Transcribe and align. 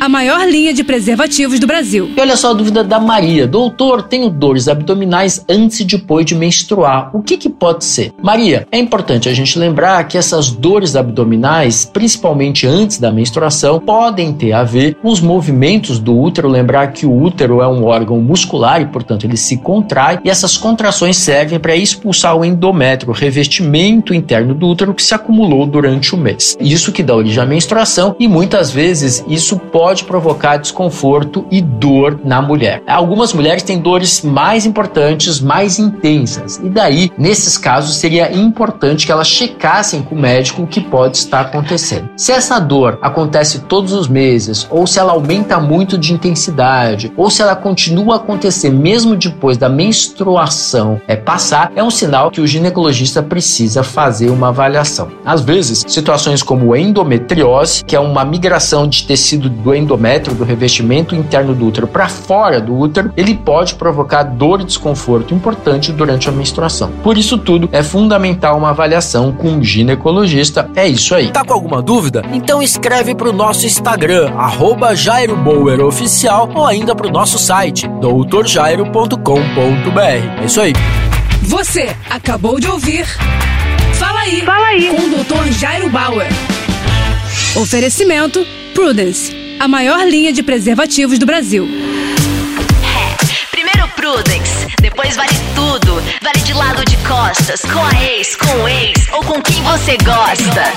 a 0.00 0.08
maior 0.08 0.46
linha 0.48 0.72
de 0.72 0.84
preservativos 0.84 1.58
do 1.58 1.66
Brasil. 1.66 2.10
E 2.16 2.20
olha 2.20 2.36
só 2.36 2.50
a 2.50 2.54
dúvida 2.54 2.84
da 2.84 3.00
Maria. 3.00 3.46
Doutor, 3.46 4.02
tenho 4.02 4.28
dores 4.28 4.68
abdominais 4.68 5.44
antes 5.48 5.80
e 5.80 5.84
depois 5.84 6.26
de 6.26 6.34
menstruar. 6.34 7.10
O 7.14 7.22
que, 7.22 7.36
que 7.36 7.48
pode 7.48 7.84
ser? 7.84 8.12
Maria, 8.22 8.66
é 8.70 8.78
importante 8.78 9.28
a 9.28 9.34
gente 9.34 9.58
lembrar 9.58 10.06
que 10.06 10.18
essas 10.18 10.50
dores 10.50 10.96
abdominais, 10.96 11.84
principalmente 11.84 12.66
antes 12.66 12.98
da 12.98 13.10
menstruação, 13.10 13.80
podem 13.80 14.32
ter 14.32 14.52
a 14.52 14.62
ver 14.62 14.94
com 14.96 15.08
os 15.08 15.20
movimentos 15.20 15.98
do 15.98 16.16
útero. 16.18 16.48
Lembrar 16.48 16.92
que 16.92 17.06
o 17.06 17.22
útero 17.22 17.62
é 17.62 17.68
um 17.68 17.84
órgão 17.84 18.20
muscular 18.20 18.80
e, 18.80 18.86
portanto, 18.86 19.24
ele 19.24 19.36
se 19.36 19.56
contrai 19.56 20.20
e 20.24 20.30
essas 20.30 20.56
contrações 20.56 21.16
servem 21.16 21.58
para 21.58 21.74
expulsar 21.74 22.36
o 22.36 22.44
endométrio, 22.44 23.10
o 23.10 23.14
revestimento 23.14 24.12
interno 24.12 24.54
do 24.54 24.68
útero 24.68 24.94
que 24.94 25.02
se 25.02 25.14
acumulou 25.14 25.66
durante 25.66 26.14
o 26.14 26.18
mês. 26.18 26.56
Isso 26.60 26.92
que 26.92 27.02
dá 27.02 27.14
origem 27.14 27.42
à 27.42 27.46
menstruação 27.46 28.14
e 28.18 28.28
muitas 28.28 28.70
vezes 28.70 29.24
isso 29.28 29.58
pode 29.58 29.85
pode 29.86 30.02
provocar 30.02 30.56
desconforto 30.56 31.46
e 31.48 31.60
dor 31.60 32.18
na 32.24 32.42
mulher. 32.42 32.82
Algumas 32.88 33.32
mulheres 33.32 33.62
têm 33.62 33.78
dores 33.78 34.20
mais 34.22 34.66
importantes, 34.66 35.40
mais 35.40 35.78
intensas, 35.78 36.56
e 36.56 36.68
daí, 36.68 37.12
nesses 37.16 37.56
casos, 37.56 37.94
seria 37.94 38.36
importante 38.36 39.06
que 39.06 39.12
elas 39.12 39.28
checassem 39.28 40.02
com 40.02 40.16
o 40.16 40.18
médico 40.18 40.62
o 40.62 40.66
que 40.66 40.80
pode 40.80 41.18
estar 41.18 41.42
acontecendo. 41.42 42.08
Se 42.16 42.32
essa 42.32 42.58
dor 42.58 42.98
acontece 43.00 43.60
todos 43.60 43.92
os 43.92 44.08
meses, 44.08 44.66
ou 44.70 44.88
se 44.88 44.98
ela 44.98 45.12
aumenta 45.12 45.60
muito 45.60 45.96
de 45.96 46.12
intensidade, 46.12 47.12
ou 47.16 47.30
se 47.30 47.40
ela 47.40 47.54
continua 47.54 48.14
a 48.14 48.16
acontecer 48.16 48.70
mesmo 48.70 49.14
depois 49.14 49.56
da 49.56 49.68
menstruação 49.68 51.00
é 51.06 51.14
passar, 51.14 51.70
é 51.76 51.84
um 51.84 51.92
sinal 51.92 52.32
que 52.32 52.40
o 52.40 52.46
ginecologista 52.46 53.22
precisa 53.22 53.84
fazer 53.84 54.30
uma 54.30 54.48
avaliação. 54.48 55.12
Às 55.24 55.42
vezes, 55.42 55.84
situações 55.86 56.42
como 56.42 56.74
endometriose, 56.74 57.84
que 57.84 57.94
é 57.94 58.00
uma 58.00 58.24
migração 58.24 58.88
de 58.88 59.06
tecido 59.06 59.48
do 59.48 59.75
endométrio, 59.76 60.36
do 60.36 60.44
revestimento 60.44 61.14
interno 61.14 61.54
do 61.54 61.66
útero 61.66 61.86
para 61.86 62.08
fora 62.08 62.60
do 62.60 62.76
útero, 62.76 63.12
ele 63.16 63.34
pode 63.34 63.74
provocar 63.74 64.22
dor 64.22 64.60
e 64.60 64.64
desconforto 64.64 65.34
importante 65.34 65.92
durante 65.92 66.28
a 66.28 66.32
menstruação. 66.32 66.90
Por 67.02 67.18
isso 67.18 67.38
tudo, 67.38 67.68
é 67.72 67.82
fundamental 67.82 68.58
uma 68.58 68.70
avaliação 68.70 69.32
com 69.32 69.48
um 69.48 69.62
ginecologista. 69.62 70.70
É 70.74 70.86
isso 70.86 71.14
aí. 71.14 71.30
Tá 71.30 71.44
com 71.44 71.54
alguma 71.54 71.82
dúvida? 71.82 72.22
Então 72.32 72.62
escreve 72.62 73.14
para 73.14 73.28
o 73.28 73.32
nosso 73.32 73.66
Instagram, 73.66 74.32
arroba 74.36 74.94
Oficial, 75.86 76.50
ou 76.54 76.66
ainda 76.66 76.94
para 76.94 77.06
o 77.06 77.10
nosso 77.10 77.38
site, 77.38 77.88
doutorjairo.com.br. 78.00 80.00
É 80.00 80.44
isso 80.44 80.60
aí. 80.60 80.72
Você 81.42 81.94
acabou 82.10 82.58
de 82.58 82.66
ouvir 82.66 83.06
Fala 83.94 84.20
aí, 84.20 84.42
Fala 84.42 84.66
aí. 84.66 84.88
com 84.88 85.02
o 85.02 85.24
Dr. 85.24 85.52
Jairo 85.52 85.88
Bauer. 85.88 86.28
Oferecimento 87.56 88.44
Prudence 88.74 89.45
a 89.58 89.68
maior 89.68 90.06
linha 90.06 90.32
de 90.32 90.42
preservativos 90.42 91.18
do 91.18 91.26
Brasil. 91.26 91.68
É, 92.82 93.46
primeiro 93.50 93.88
Prudence, 93.94 94.66
depois 94.80 95.16
vale 95.16 95.34
tudo. 95.54 96.02
Vale 96.22 96.40
de 96.44 96.52
lado 96.52 96.84
de 96.84 96.96
costas, 96.98 97.60
com 97.62 97.80
a 97.80 98.02
ex, 98.02 98.36
com 98.36 98.62
o 98.62 98.68
ex 98.68 99.08
ou 99.12 99.22
com 99.22 99.40
quem 99.42 99.62
você 99.62 99.96
gosta. 99.98 100.72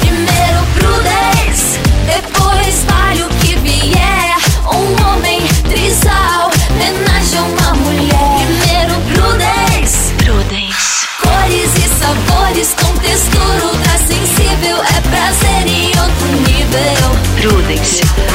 Primeiro 0.00 0.66
Prudence, 0.74 1.78
depois 2.06 2.84
vale 2.84 3.22
o 3.22 3.28
que 3.40 3.56
vier. 3.56 4.36
Um 4.66 5.08
homem 5.08 5.40
trisal, 5.68 6.50
homenagem 6.70 7.38
a 7.38 7.42
uma 7.42 7.74
mulher. 7.74 8.46
Primeiro 8.46 8.94
Prudence, 9.12 10.12
Prudence. 10.14 11.06
Cores 11.22 11.72
e 11.76 11.88
sabores 11.98 12.74
com 12.74 12.92
textura 12.98 13.64
ultra 13.64 13.98
sensível. 13.98 14.76
É 14.82 15.00
prazer 15.08 15.66
em 15.66 15.88
outro 15.98 16.26
nível. 16.46 17.18
Prudence, 17.40 18.02